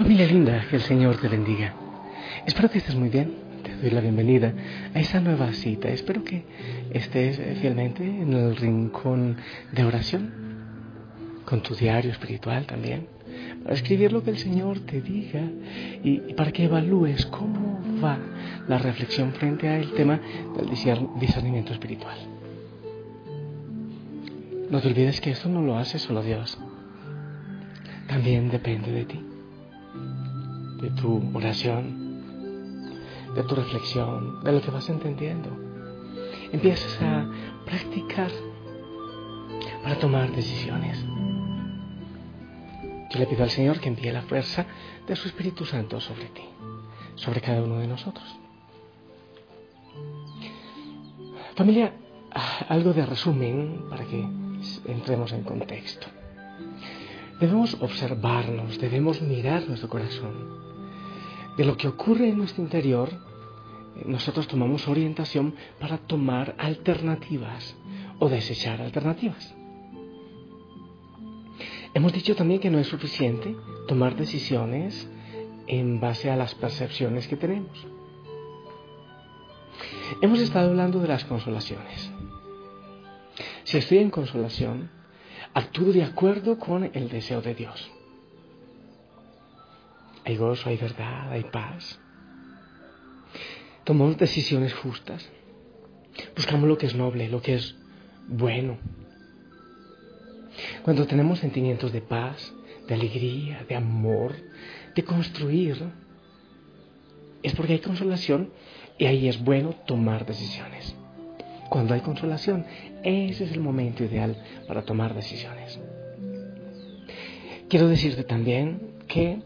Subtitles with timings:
[0.00, 1.74] Familia linda, que el Señor te bendiga.
[2.46, 3.34] Espero que estés muy bien.
[3.62, 4.54] Te doy la bienvenida
[4.94, 5.90] a esta nueva cita.
[5.90, 6.42] Espero que
[6.90, 9.36] estés fielmente en el rincón
[9.72, 10.32] de oración,
[11.44, 13.08] con tu diario espiritual también,
[13.62, 15.42] para escribir lo que el Señor te diga
[16.02, 18.16] y, para que evalúes cómo va
[18.68, 20.18] la reflexión frente al tema
[20.56, 20.70] del
[21.20, 22.16] discernimiento espiritual.
[24.70, 26.58] No te olvides que esto no lo hace solo Dios.
[28.08, 29.29] También depende de ti
[30.80, 32.20] de tu oración,
[33.34, 35.50] de tu reflexión, de lo que vas entendiendo.
[36.52, 37.30] Empiezas a
[37.64, 38.30] practicar
[39.82, 41.04] para tomar decisiones.
[43.10, 44.66] Yo le pido al Señor que envíe la fuerza
[45.06, 46.44] de su Espíritu Santo sobre ti,
[47.16, 48.24] sobre cada uno de nosotros.
[51.56, 51.92] Familia,
[52.68, 54.20] algo de resumen para que
[54.86, 56.06] entremos en contexto.
[57.40, 60.59] Debemos observarnos, debemos mirar nuestro corazón
[61.60, 67.76] de lo que ocurre en nuestro interior, eh, nosotros tomamos orientación para tomar alternativas
[68.18, 69.54] o desechar alternativas.
[71.92, 73.54] Hemos dicho también que no es suficiente
[73.86, 75.06] tomar decisiones
[75.66, 77.86] en base a las percepciones que tenemos.
[80.22, 82.10] Hemos estado hablando de las consolaciones.
[83.64, 84.90] Si estoy en consolación,
[85.52, 87.99] actúo de acuerdo con el deseo de Dios.
[90.24, 91.98] Hay gozo, hay verdad, hay paz.
[93.84, 95.28] Tomamos decisiones justas.
[96.36, 97.76] Buscamos lo que es noble, lo que es
[98.28, 98.78] bueno.
[100.82, 102.52] Cuando tenemos sentimientos de paz,
[102.86, 104.34] de alegría, de amor,
[104.94, 105.82] de construir,
[107.42, 108.50] es porque hay consolación
[108.98, 110.94] y ahí es bueno tomar decisiones.
[111.70, 112.66] Cuando hay consolación,
[113.04, 115.78] ese es el momento ideal para tomar decisiones.
[117.68, 119.38] Quiero decirte también que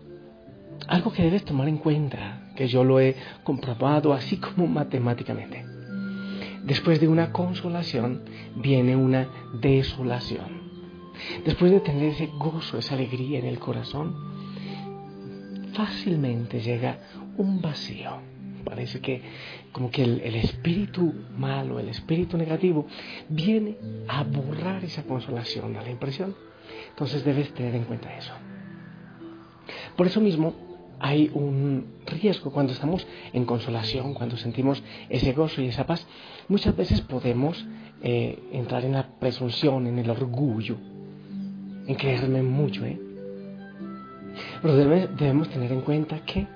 [0.88, 5.64] algo que debes tomar en cuenta, que yo lo he comprobado así como matemáticamente.
[6.64, 8.22] Después de una consolación
[8.56, 9.28] viene una
[9.60, 10.64] desolación.
[11.44, 14.14] Después de tener ese gozo, esa alegría en el corazón,
[15.74, 16.98] fácilmente llega
[17.36, 18.10] un vacío.
[18.64, 19.20] Parece que
[19.72, 22.86] como que el, el, espíritu malo, el espíritu negativo,
[23.28, 23.76] viene
[24.08, 26.34] a borrar esa consolación, a la impresión.
[26.88, 28.32] Entonces debes tener en cuenta eso.
[29.96, 30.63] Por eso mismo,
[31.04, 36.06] hay un riesgo cuando estamos en consolación, cuando sentimos ese gozo y esa paz.
[36.48, 37.62] Muchas veces podemos
[38.02, 40.78] eh, entrar en la presunción, en el orgullo,
[41.86, 42.86] en creerme mucho.
[42.86, 42.98] ¿eh?
[44.62, 46.46] Pero debemos tener en cuenta que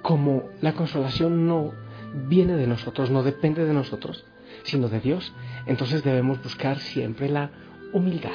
[0.00, 1.72] como la consolación no
[2.28, 4.24] viene de nosotros, no depende de nosotros,
[4.62, 5.32] sino de Dios,
[5.66, 7.50] entonces debemos buscar siempre la
[7.92, 8.30] humildad.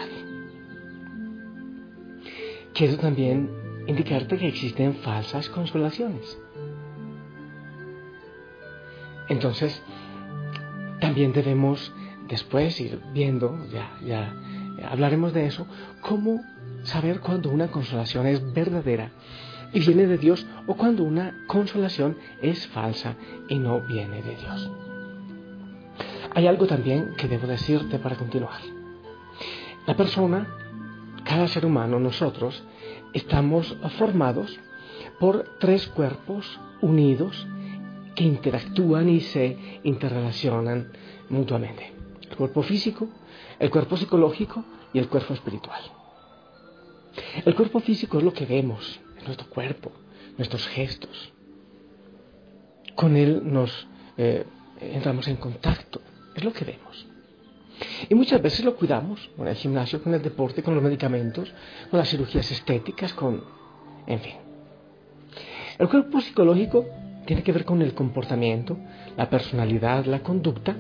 [2.74, 3.59] Quiero también
[3.90, 6.40] indicarte que existen falsas consolaciones.
[9.28, 9.82] Entonces,
[11.00, 11.92] también debemos
[12.28, 14.34] después ir viendo, ya, ya
[14.90, 15.66] hablaremos de eso,
[16.02, 16.40] cómo
[16.84, 19.12] saber cuando una consolación es verdadera
[19.74, 23.16] y viene de Dios o cuando una consolación es falsa
[23.50, 24.72] y no viene de Dios.
[26.36, 28.62] Hay algo también que debo decirte para continuar.
[29.88, 30.48] La persona,
[31.24, 32.64] cada ser humano, nosotros,
[33.14, 34.60] estamos formados
[35.20, 37.48] por tres cuerpos unidos
[38.16, 40.92] que interactúan y se interrelacionan
[41.30, 41.94] mutuamente.
[42.30, 43.08] El cuerpo físico,
[43.60, 45.82] el cuerpo psicológico y el cuerpo espiritual.
[47.46, 49.92] El cuerpo físico es lo que vemos, en nuestro cuerpo,
[50.38, 51.34] nuestros gestos.
[52.96, 53.88] Con él nos
[54.18, 54.46] eh,
[54.80, 56.02] entramos en contacto,
[56.36, 57.08] es lo que vemos.
[58.10, 61.54] Y muchas veces lo cuidamos, con el gimnasio, con el deporte, con los medicamentos,
[61.92, 63.44] con las cirugías estéticas, con...
[64.08, 64.34] en fin.
[65.78, 66.86] El cuerpo psicológico
[67.26, 68.78] tiene que ver con el comportamiento,
[69.16, 70.76] la personalidad, la conducta.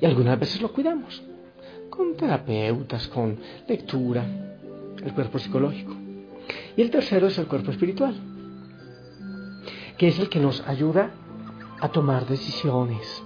[0.00, 1.22] Y algunas veces lo cuidamos,
[1.88, 4.24] con terapeutas, con lectura,
[5.02, 5.96] el cuerpo psicológico.
[6.76, 8.14] Y el tercero es el cuerpo espiritual,
[9.96, 11.10] que es el que nos ayuda
[11.80, 13.22] a tomar decisiones,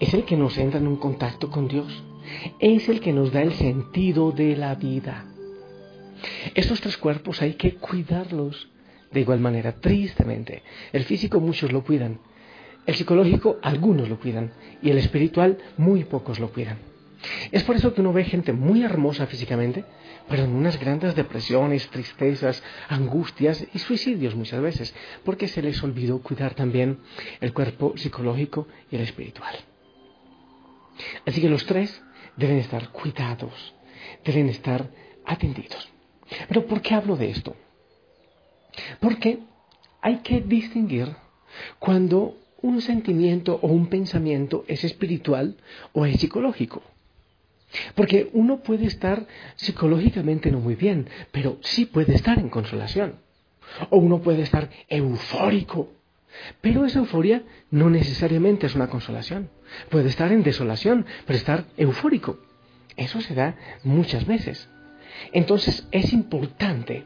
[0.00, 2.02] es el que nos entra en un contacto con Dios,
[2.58, 5.26] es el que nos da el sentido de la vida.
[6.54, 8.68] Estos tres cuerpos hay que cuidarlos
[9.10, 10.62] de igual manera, tristemente.
[10.92, 12.20] El físico muchos lo cuidan,
[12.86, 14.52] el psicológico algunos lo cuidan
[14.82, 16.78] y el espiritual muy pocos lo cuidan.
[17.50, 19.84] Es por eso que uno ve gente muy hermosa físicamente,
[20.28, 24.94] pero en unas grandes depresiones, tristezas, angustias y suicidios muchas veces,
[25.24, 27.00] porque se les olvidó cuidar también
[27.40, 29.67] el cuerpo psicológico y el espiritual.
[31.26, 32.02] Así que los tres
[32.36, 33.74] deben estar cuidados,
[34.24, 34.90] deben estar
[35.24, 35.88] atendidos.
[36.48, 37.56] Pero ¿por qué hablo de esto?
[39.00, 39.40] Porque
[40.00, 41.08] hay que distinguir
[41.78, 45.56] cuando un sentimiento o un pensamiento es espiritual
[45.92, 46.82] o es psicológico.
[47.94, 53.16] Porque uno puede estar psicológicamente no muy bien, pero sí puede estar en consolación.
[53.90, 55.90] O uno puede estar eufórico,
[56.60, 59.50] pero esa euforia no necesariamente es una consolación.
[59.90, 62.38] Puede estar en desolación, pero estar eufórico.
[62.96, 64.68] Eso se da muchas veces.
[65.32, 67.04] Entonces es importante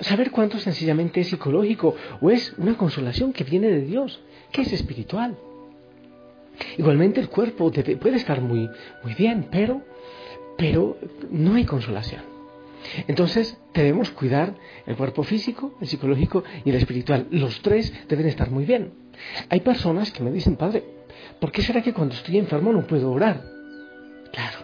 [0.00, 4.20] saber cuánto sencillamente es psicológico o es una consolación que viene de Dios,
[4.52, 5.36] que es espiritual.
[6.76, 8.68] Igualmente el cuerpo puede estar muy,
[9.02, 9.82] muy bien, pero,
[10.56, 10.96] pero
[11.30, 12.27] no hay consolación.
[13.06, 14.54] Entonces debemos cuidar
[14.86, 17.26] el cuerpo físico, el psicológico y el espiritual.
[17.30, 18.92] Los tres deben estar muy bien.
[19.48, 20.84] Hay personas que me dicen, padre,
[21.40, 23.42] ¿por qué será que cuando estoy enfermo no puedo orar?
[24.32, 24.58] Claro,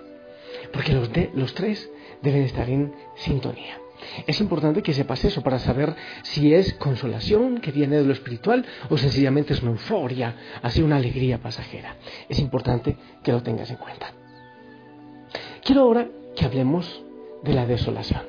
[0.72, 1.90] porque los, los tres
[2.22, 3.78] deben estar en sintonía.
[4.26, 8.64] Es importante que sepas eso para saber si es consolación que viene de lo espiritual
[8.90, 11.96] o sencillamente es una euforia, así una alegría pasajera.
[12.28, 14.12] Es importante que lo tengas en cuenta.
[15.62, 17.03] Quiero ahora que hablemos
[17.44, 18.22] de la desolación.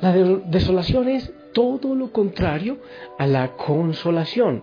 [0.00, 2.78] La desolación es todo lo contrario
[3.18, 4.62] a la consolación.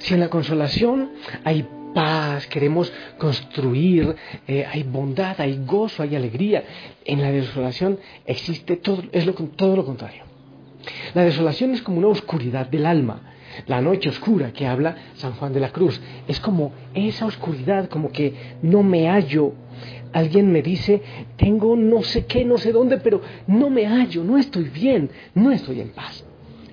[0.00, 1.12] Si en la consolación
[1.44, 4.14] hay paz, queremos construir,
[4.46, 6.64] eh, hay bondad, hay gozo, hay alegría.
[7.04, 9.26] En la desolación existe todo, es
[9.56, 10.24] todo lo contrario.
[11.14, 13.34] La desolación es como una oscuridad del alma,
[13.66, 16.00] la noche oscura que habla San Juan de la Cruz.
[16.28, 19.52] Es como esa oscuridad, como que no me hallo.
[20.12, 21.02] Alguien me dice,
[21.36, 25.50] tengo no sé qué, no sé dónde, pero no me hallo, no estoy bien, no
[25.50, 26.24] estoy en paz.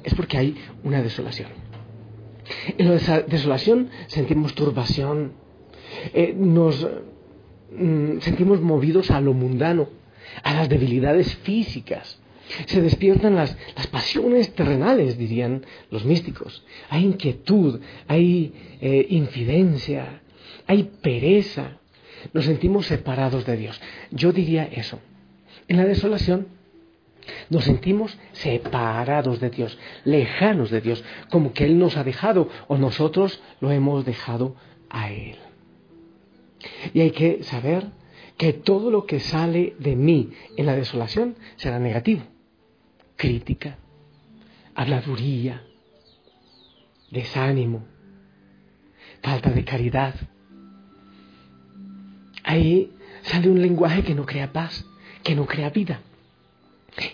[0.03, 1.49] Es porque hay una desolación.
[2.77, 5.33] En la desolación sentimos turbación,
[6.13, 6.87] eh, nos
[7.71, 9.89] mm, sentimos movidos a lo mundano,
[10.43, 12.19] a las debilidades físicas.
[12.65, 13.55] Se despiertan las,
[13.91, 16.65] pasiones terrenales, dirían los místicos.
[16.89, 20.21] Hay inquietud, hay eh, infidencia,
[20.67, 21.79] hay pereza.
[22.33, 23.81] Nos sentimos separados de Dios.
[24.11, 24.99] Yo diría eso.
[25.67, 26.47] En la desolación
[27.49, 32.77] nos sentimos separados de Dios, lejanos de Dios, como que Él nos ha dejado o
[32.77, 34.55] nosotros lo hemos dejado
[34.89, 35.37] a Él.
[36.93, 37.87] Y hay que saber
[38.37, 42.23] que todo lo que sale de mí en la desolación será negativo.
[43.15, 43.77] Crítica,
[44.73, 45.63] habladuría,
[47.11, 47.85] desánimo,
[49.21, 50.15] falta de caridad.
[52.51, 52.91] Ahí
[53.23, 54.85] sale un lenguaje que no crea paz,
[55.23, 56.01] que no crea vida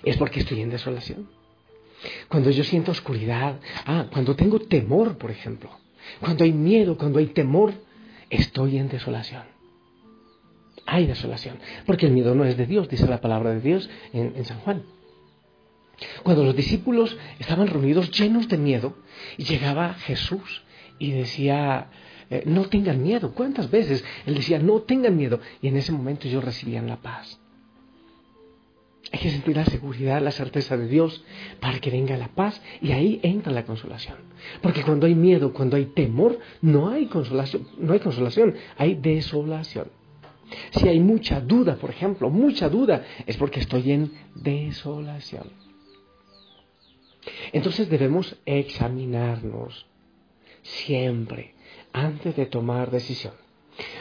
[0.03, 1.29] es porque estoy en desolación.
[2.27, 5.69] Cuando yo siento oscuridad, ah, cuando tengo temor, por ejemplo,
[6.19, 7.73] cuando hay miedo, cuando hay temor,
[8.29, 9.43] estoy en desolación.
[10.85, 14.45] Hay desolación, porque el miedo no es de Dios, dice la palabra de Dios en,
[14.45, 14.83] San Juan.
[16.23, 18.95] Cuando los discípulos estaban reunidos llenos de miedo,
[19.37, 20.63] llegaba Jesús
[20.99, 21.87] y decía,
[22.29, 23.33] eh, no tengan miedo.
[23.33, 25.39] ¿Cuántas veces él decía, no tengan miedo?
[25.61, 27.39] Y en ese momento ellos recibían la paz.
[29.11, 31.23] Hay que sentir la seguridad, la certeza de Dios
[31.61, 34.17] para que venga la paz y ahí entra la consolación.
[34.61, 39.87] Porque cuando hay miedo, cuando hay temor, no hay consolación, no hay consolación, hay desolación.
[40.71, 45.51] Si hay mucha duda, por ejemplo, mucha duda, es porque estoy en desolación.
[47.53, 49.85] Entonces debemos examinarnos
[50.61, 51.53] siempre
[52.05, 53.33] antes de tomar decisión.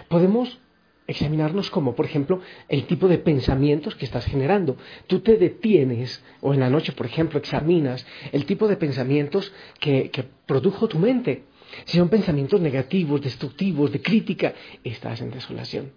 [0.09, 0.59] Podemos
[1.07, 4.77] examinarnos como, por ejemplo, el tipo de pensamientos que estás generando.
[5.07, 10.11] Tú te detienes, o en la noche, por ejemplo, examinas el tipo de pensamientos que,
[10.11, 11.45] que produjo tu mente.
[11.85, 15.93] Si son pensamientos negativos, destructivos, de crítica, estás en desolación.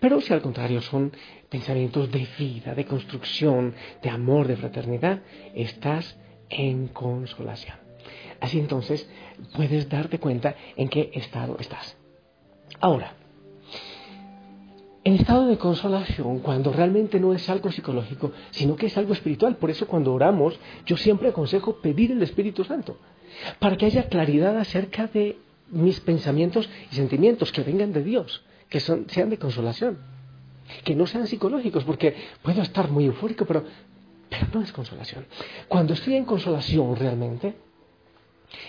[0.00, 1.12] Pero si al contrario son
[1.48, 5.22] pensamientos de vida, de construcción, de amor, de fraternidad,
[5.54, 6.18] estás
[6.50, 7.81] en consolación.
[8.42, 9.08] Así entonces
[9.54, 11.96] puedes darte cuenta en qué estado estás.
[12.80, 13.14] Ahora,
[15.04, 19.58] en estado de consolación, cuando realmente no es algo psicológico, sino que es algo espiritual.
[19.58, 22.98] Por eso cuando oramos, yo siempre aconsejo pedir el Espíritu Santo,
[23.60, 25.38] para que haya claridad acerca de
[25.70, 29.98] mis pensamientos y sentimientos que vengan de Dios, que sean de consolación,
[30.82, 33.62] que no sean psicológicos, porque puedo estar muy eufórico, pero,
[34.28, 35.26] pero no es consolación.
[35.68, 37.54] Cuando estoy en consolación realmente,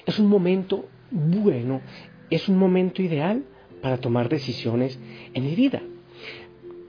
[0.05, 1.81] es un momento bueno,
[2.29, 3.43] es un momento ideal
[3.81, 4.99] para tomar decisiones
[5.33, 5.81] en mi vida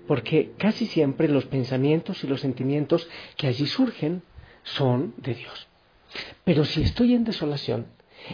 [0.06, 4.22] porque casi siempre los pensamientos y los sentimientos que allí surgen
[4.62, 5.68] son de Dios.
[6.44, 7.86] Pero si estoy en desolación,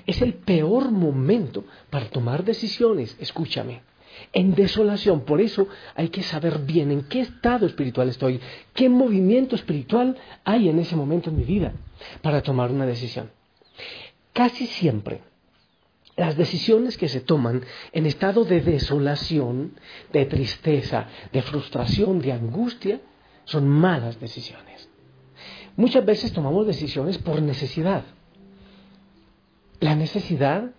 [0.06, 3.82] es el peor momento para tomar decisiones, escúchame.
[4.32, 5.20] en desolación.
[5.20, 8.40] Por eso hay que saber bien en qué estado espiritual estoy,
[8.74, 11.72] qué movimiento espiritual hay en ese momento en mi vida
[12.20, 13.30] para tomar una decisión.
[14.32, 15.22] Casi siempre
[16.16, 19.72] las decisiones que se toman en estado de desolación,
[20.12, 23.00] de tristeza, de frustración, de angustia,
[23.44, 24.88] son malas decisiones.
[25.76, 28.04] Muchas veces tomamos decisiones por necesidad.
[29.80, 30.72] La necesidad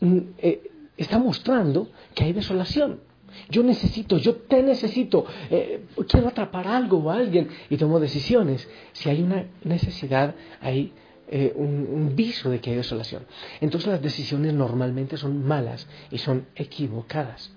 [0.00, 3.00] mm, eh, está mostrando que hay desolación.
[3.48, 8.68] Yo necesito, yo te necesito, eh, quiero atrapar algo o alguien y tomo decisiones.
[8.92, 10.92] Si hay una necesidad, hay
[11.28, 13.24] eh, un, un, viso de que hay desolación.
[13.60, 17.52] Entonces las decisiones normalmente son malas y son equivocadas.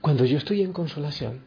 [0.00, 1.44] Cuando yo estoy en consolación,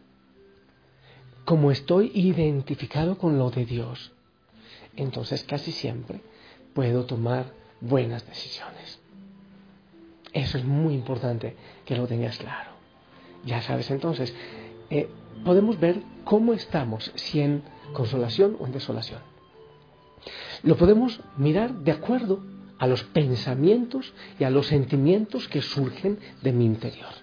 [1.46, 4.12] como estoy identificado con lo de Dios,
[4.96, 6.22] entonces casi siempre
[6.74, 7.46] puedo tomar
[7.82, 9.00] buenas decisiones.
[10.32, 12.72] Eso es muy importante que lo tengas claro.
[13.46, 14.34] Ya sabes entonces,
[14.90, 15.10] eh,
[15.44, 19.33] podemos ver cómo estamos, si en consolación o en desolación.
[20.64, 22.40] Lo podemos mirar de acuerdo
[22.80, 27.14] a los pensamientos y a los sentimientos que surgen de mi interior.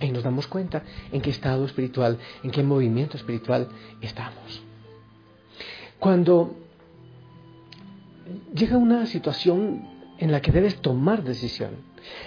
[0.00, 3.68] Y nos damos cuenta en qué estado espiritual, en qué movimiento espiritual
[4.00, 4.62] estamos.
[5.98, 6.56] Cuando
[8.54, 11.70] llega una situación en la que debes tomar decisión,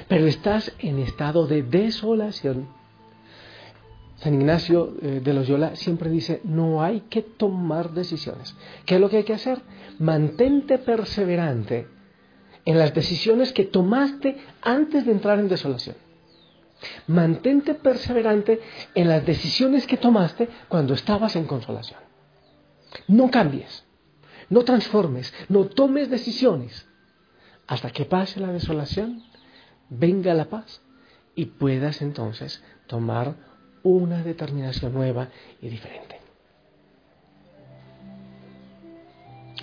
[0.08, 2.68] pero estás en estado de desolación.
[4.18, 8.56] San Ignacio eh, de Loyola siempre dice, no hay que tomar decisiones.
[8.86, 9.62] ¿Qué es lo que hay que hacer?
[10.00, 11.88] Mantente perseverante
[12.66, 15.96] en las decisiones que tomaste antes de entrar en desolación.
[17.08, 18.60] Mantente perseverante
[18.94, 22.00] en las decisiones que tomaste cuando estabas en consolación.
[23.08, 23.86] No cambies,
[24.50, 26.88] no transformes, no tomes decisiones
[27.68, 29.24] hasta que pase la desolación,
[29.90, 30.82] venga la paz
[31.36, 33.36] y puedas entonces tomar
[33.96, 35.30] una determinación nueva
[35.62, 36.20] y diferente.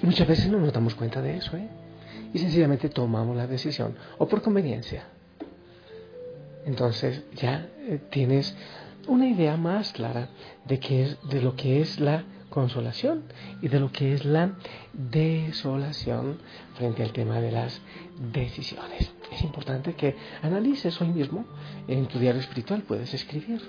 [0.02, 1.68] Muchas veces no nos damos cuenta de eso, ¿eh?
[2.32, 5.04] Y sencillamente tomamos la decisión, o por conveniencia.
[6.66, 8.56] Entonces ya eh, tienes
[9.06, 10.28] una idea más clara
[10.64, 13.24] de, qué es, de lo que es la consolación
[13.62, 14.54] y de lo que es la
[14.92, 16.38] desolación
[16.74, 17.80] frente al tema de las
[18.32, 19.12] decisiones.
[19.32, 21.44] Es importante que analices hoy mismo
[21.88, 23.60] en tu diario espiritual, puedes escribir.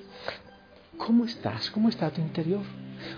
[0.97, 1.69] ¿Cómo estás?
[1.71, 2.63] ¿Cómo está tu interior?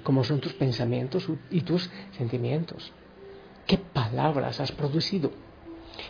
[0.04, 2.92] ¿Cómo son tus pensamientos y tus sentimientos?
[3.66, 5.32] ¿Qué palabras has producido?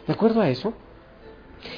[0.05, 0.73] De acuerdo a eso,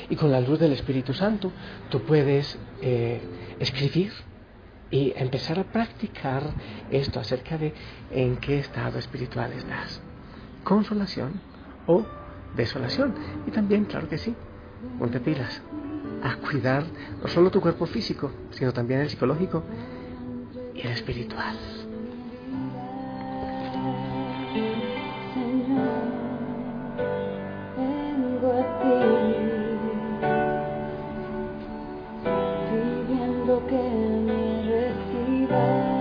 [0.10, 1.52] y con la luz del Espíritu Santo,
[1.90, 3.22] tú puedes eh,
[3.60, 4.12] escribir
[4.92, 6.44] y empezar a practicar
[6.92, 7.74] esto acerca de
[8.12, 10.02] en qué estado espiritual estás.
[10.64, 11.40] Consolación
[11.88, 12.06] o
[12.56, 13.16] desolación.
[13.48, 14.36] Y también, claro que sí,
[14.98, 15.62] ponte pilas
[16.24, 16.84] a cuidar
[17.22, 19.64] no solo tu cuerpo físico, sino también el psicológico
[20.74, 21.58] y el espiritual.
[33.50, 33.62] encuentro
[34.66, 35.99] la salida.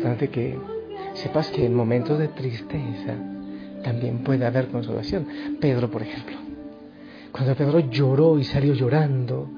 [0.00, 0.58] Importante que
[1.12, 3.14] sepas que en momentos de tristeza
[3.84, 5.26] también puede haber consolación.
[5.60, 6.36] Pedro, por ejemplo,
[7.32, 9.50] cuando Pedro lloró y salió llorando,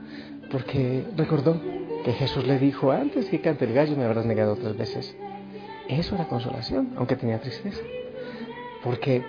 [0.50, 1.60] porque recordó
[2.04, 5.16] que Jesús le dijo, antes que cante el gallo me habrás negado tres veces.
[5.88, 7.80] Eso era consolación, aunque tenía tristeza.
[8.82, 9.22] Porque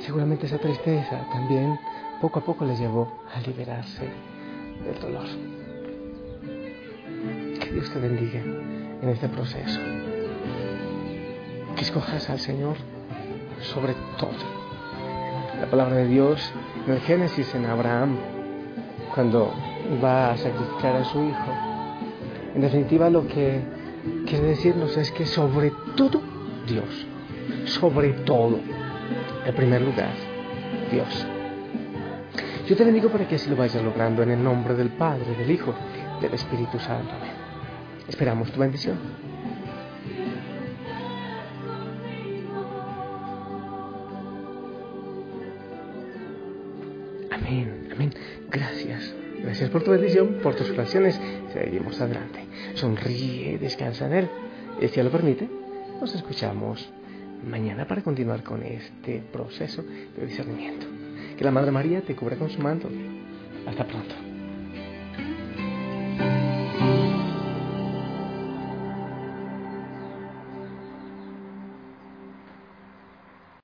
[0.00, 1.78] seguramente esa tristeza también
[2.20, 4.04] poco a poco le llevó a liberarse
[4.84, 5.26] del dolor.
[7.60, 9.97] Que Dios te bendiga en este proceso.
[11.78, 12.76] Que escojas al Señor
[13.72, 14.32] sobre todo.
[15.60, 16.52] La palabra de Dios
[16.84, 18.16] en el Génesis en Abraham,
[19.14, 19.52] cuando
[20.02, 21.52] va a sacrificar a su hijo.
[22.56, 23.60] En definitiva, lo que
[24.26, 26.20] quiere decirnos es que sobre todo
[26.66, 27.06] Dios,
[27.66, 28.58] sobre todo,
[29.46, 30.14] en primer lugar,
[30.90, 31.26] Dios.
[32.66, 35.48] Yo te bendigo para que así lo vayas logrando en el nombre del Padre, del
[35.48, 35.72] Hijo,
[36.20, 37.14] del Espíritu Santo.
[38.08, 39.27] Esperamos tu bendición.
[47.38, 48.12] Amén, amén.
[48.50, 49.14] Gracias.
[49.42, 51.20] Gracias por tu bendición, por tus oraciones.
[51.52, 52.44] Seguimos adelante.
[52.74, 54.28] Sonríe, descansa en Él.
[54.92, 55.48] Si lo permite,
[56.00, 56.88] nos escuchamos
[57.48, 60.86] mañana para continuar con este proceso de discernimiento.
[61.36, 62.88] Que la Madre María te cubra con su manto.
[63.66, 64.27] Hasta pronto.